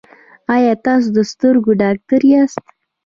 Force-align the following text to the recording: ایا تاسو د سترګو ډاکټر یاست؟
ایا 0.55 0.73
تاسو 0.85 1.07
د 1.15 1.19
سترګو 1.31 1.71
ډاکټر 1.81 2.21
یاست؟ 2.31 2.63